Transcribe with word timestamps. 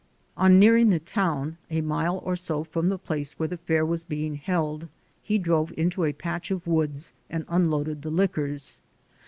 On 0.35 0.57
nearing 0.57 0.89
the 0.89 0.97
town, 0.97 1.57
a 1.69 1.81
mile 1.81 2.23
or 2.25 2.35
so 2.35 2.63
from 2.63 2.89
the 2.89 2.97
place 2.97 3.33
where 3.33 3.47
the 3.49 3.57
fair 3.57 3.85
was 3.85 4.03
being 4.03 4.33
held, 4.33 4.87
he 5.21 5.37
drove 5.37 5.71
into 5.77 6.05
a 6.05 6.11
patch 6.11 6.49
of 6.49 6.65
woods 6.65 7.13
and 7.29 7.45
unloaded 7.47 8.01
the 8.01 8.09
liquors. 8.09 8.79